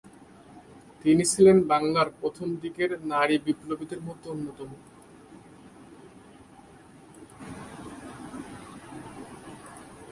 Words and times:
তিনি 1.01 1.23
ছিলেন 1.31 1.57
বাংলার 1.71 2.09
প্রথম 2.19 2.47
দিকের 2.63 2.91
নারী 3.11 3.35
বিপ্লবীদের 3.45 4.01
মধ্যে 4.07 4.27
অন্যতম। 4.29 4.69